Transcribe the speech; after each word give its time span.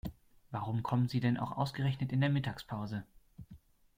Warum 0.49 0.81
kommen 0.81 1.09
Sie 1.09 1.19
denn 1.19 1.37
auch 1.37 1.51
ausgerechnet 1.51 2.11
in 2.11 2.21
der 2.21 2.31
Mittagspause? 2.31 3.03